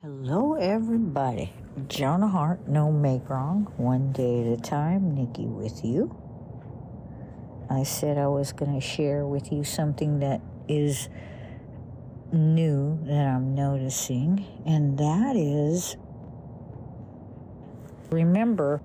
[0.00, 1.52] Hello, everybody.
[1.88, 5.12] Jonah Hart, no make wrong, one day at a time.
[5.12, 6.16] Nikki with you.
[7.68, 11.08] I said I was going to share with you something that is
[12.30, 15.96] new that I'm noticing, and that is
[18.12, 18.80] remember,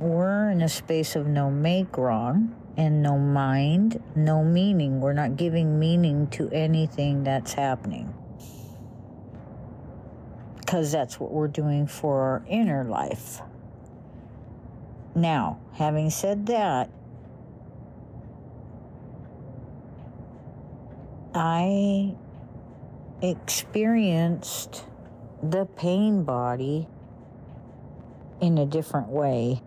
[0.00, 5.02] we're in a space of no make wrong and no mind, no meaning.
[5.02, 8.14] We're not giving meaning to anything that's happening
[10.72, 13.42] because that's what we're doing for our inner life.
[15.14, 16.88] Now, having said that,
[21.34, 22.14] I
[23.20, 24.86] experienced
[25.42, 26.88] the pain body
[28.40, 29.60] in a different way,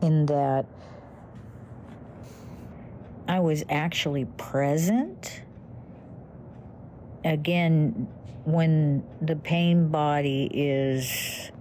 [0.00, 0.64] in that
[3.28, 5.42] I was actually present.
[7.24, 8.08] Again,
[8.44, 11.52] when the pain body is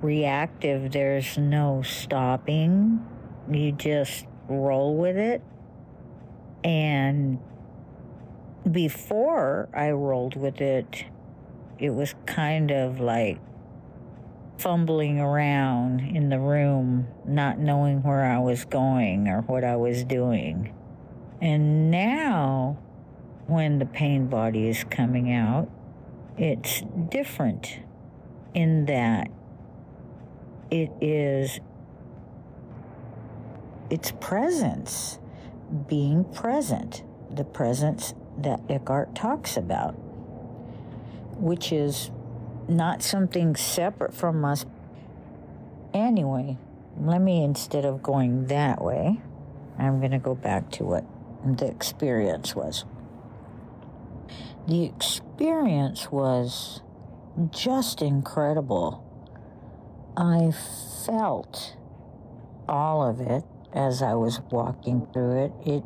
[0.00, 3.04] reactive, there's no stopping.
[3.50, 5.42] You just roll with it.
[6.62, 7.40] And
[8.70, 11.04] before I rolled with it,
[11.78, 13.40] it was kind of like
[14.58, 20.04] fumbling around in the room, not knowing where I was going or what I was
[20.04, 20.72] doing.
[21.40, 22.78] And now
[23.52, 25.68] when the pain body is coming out,
[26.36, 27.80] it's different
[28.54, 29.28] in that
[30.70, 31.60] it is
[33.90, 35.18] its presence,
[35.86, 39.92] being present, the presence that Eckhart talks about,
[41.36, 42.10] which is
[42.68, 44.64] not something separate from us.
[45.92, 46.56] Anyway,
[46.98, 49.20] let me, instead of going that way,
[49.78, 51.04] I'm going to go back to what
[51.44, 52.86] the experience was
[54.66, 56.82] the experience was
[57.50, 59.04] just incredible.
[60.16, 60.52] I
[61.04, 61.76] felt
[62.68, 65.52] all of it as I was walking through it.
[65.66, 65.84] It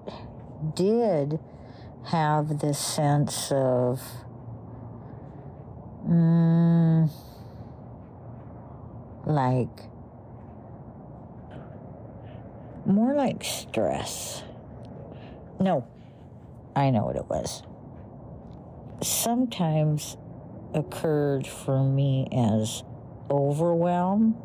[0.74, 1.38] did
[2.06, 4.02] have this sense of
[6.06, 7.10] mm,
[9.24, 9.68] like
[12.84, 14.42] more like stress.
[15.58, 15.86] No,
[16.74, 17.62] I know what it was
[19.02, 20.16] sometimes
[20.74, 22.82] occurred for me as
[23.30, 24.36] overwhelm.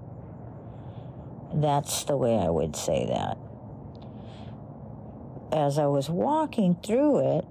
[1.54, 3.38] That's the way I would say that.
[5.52, 7.46] As I was walking through it,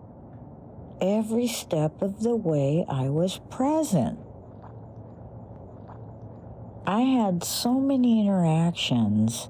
[1.01, 4.19] every step of the way I was present.
[6.87, 9.49] I had so many interactions,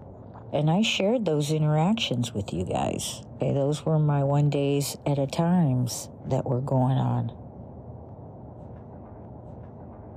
[0.52, 3.22] and I shared those interactions with you guys.
[3.40, 7.32] Okay, those were my one days at a times that were going on.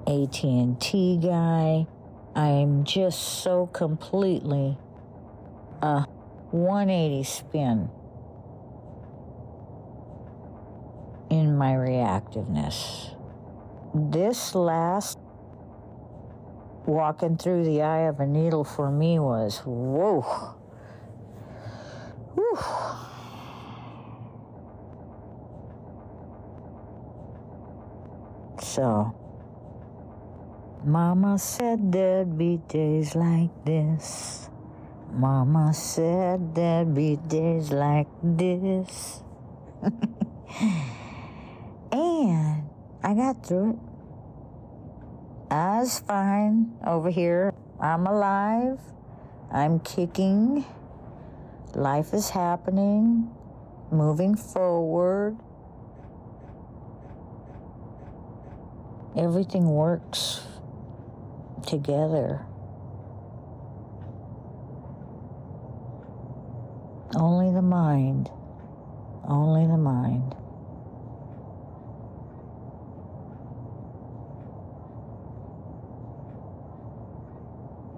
[0.05, 1.87] AT&T guy.
[2.35, 4.77] I'm just so completely
[5.81, 6.01] a
[6.51, 7.89] 180 spin
[11.29, 13.15] in my reactiveness.
[13.95, 15.17] This last
[16.85, 20.57] walking through the eye of a needle for me was whoa.
[28.63, 29.13] So,
[30.85, 34.49] Mama said there'd be days like this.
[35.11, 39.21] Mama said there'd be days like this.
[41.91, 42.63] and
[43.03, 43.79] I got through it.
[45.51, 47.53] I was fine over here.
[47.81, 48.79] I'm alive.
[49.51, 50.63] I'm kicking.
[51.75, 53.29] Life is happening.
[53.91, 55.37] Moving forward.
[59.15, 60.41] Everything works
[61.67, 62.45] together.
[67.15, 68.31] Only the mind,
[69.27, 70.35] only the mind.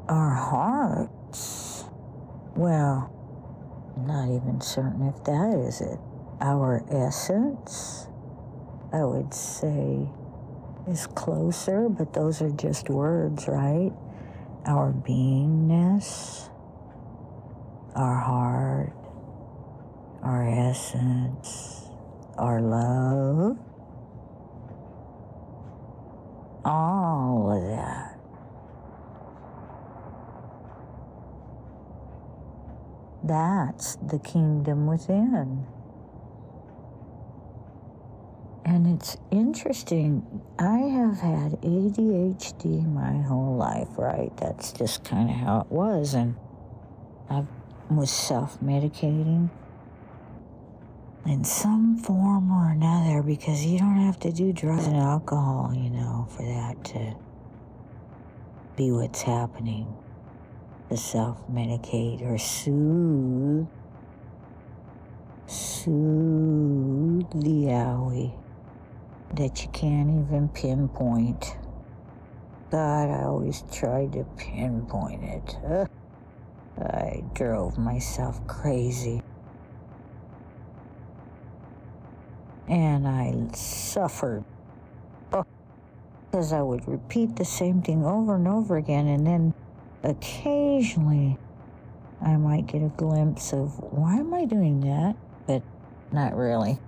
[0.10, 1.86] Our hearts,
[2.58, 3.10] well,
[3.98, 5.98] not even certain if that is it.
[6.42, 8.08] Our essence,
[8.92, 10.10] I would say
[10.88, 13.92] is closer, but those are just words, right?
[14.66, 16.50] Our beingness,
[17.96, 18.94] our heart,
[20.22, 21.90] our essence,
[22.38, 23.58] our love,
[26.64, 28.20] all of that.
[33.24, 35.66] That's the kingdom within.
[38.66, 40.42] And it's interesting.
[40.58, 44.36] I have had ADHD my whole life, right?
[44.38, 46.16] That's just kind of how it was.
[46.16, 46.36] And
[47.30, 47.46] I
[47.92, 49.52] was self medicating
[51.28, 55.92] in some form or another because you don't have to do drugs and alcohol, you
[55.92, 57.16] know, for that to
[58.76, 59.96] be what's happening.
[60.90, 63.68] To self medicate or soothe,
[65.48, 68.45] soothe the owie
[69.38, 71.58] that you can't even pinpoint.
[72.72, 75.90] God, I always tried to pinpoint it.
[76.78, 79.22] I drove myself crazy.
[82.68, 84.44] And I suffered
[85.32, 85.46] oh,
[86.32, 89.54] because I would repeat the same thing over and over again, and then
[90.04, 91.38] occasionally
[92.22, 95.16] I might get a glimpse of why am I doing that,
[95.46, 95.62] but
[96.12, 96.80] not really.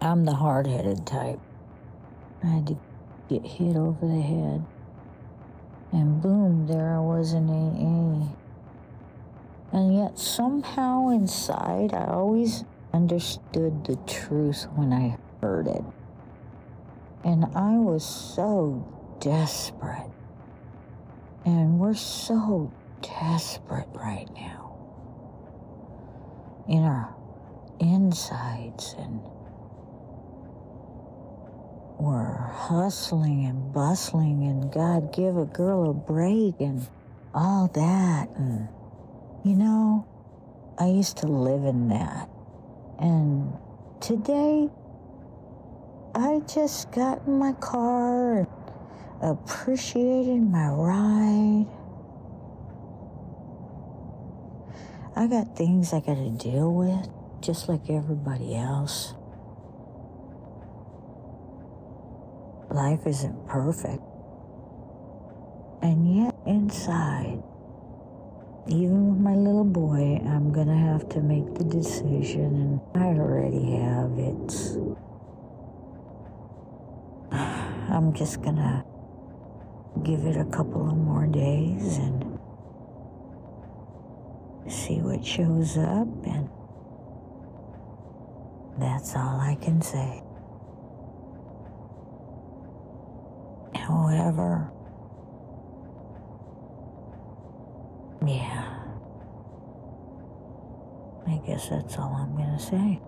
[0.00, 1.40] I'm the hard headed type.
[2.42, 2.78] I had to
[3.28, 4.64] get hit over the head.
[5.92, 8.34] And boom, there I was in AA.
[9.76, 15.84] And yet, somehow inside, I always understood the truth when I heard it.
[17.24, 18.86] And I was so
[19.20, 20.10] desperate.
[21.44, 24.76] And we're so desperate right now
[26.68, 27.14] in our
[27.78, 29.20] insides and
[31.98, 36.86] we're hustling and bustling and God give a girl a break and
[37.34, 38.68] all that and
[39.44, 40.06] you know
[40.78, 42.28] I used to live in that.
[42.98, 43.54] And
[44.00, 44.68] today
[46.14, 48.46] I just got in my car and
[49.22, 51.66] appreciated my ride.
[55.16, 57.08] I got things I got to deal with
[57.40, 59.14] just like everybody else
[62.76, 64.02] Life isn't perfect.
[65.80, 67.42] And yet, inside,
[68.66, 73.18] even with my little boy, I'm going to have to make the decision, and I
[73.18, 74.18] already have.
[74.18, 74.76] It's.
[77.90, 78.84] I'm just going to
[80.02, 82.38] give it a couple of more days and
[84.68, 86.50] see what shows up, and
[88.78, 90.25] that's all I can say.
[93.86, 94.72] However,
[98.26, 98.82] yeah,
[101.28, 103.00] I guess that's all I'm going to say.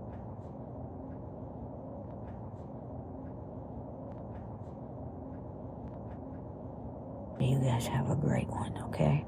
[7.41, 9.25] You guys have a great one, okay?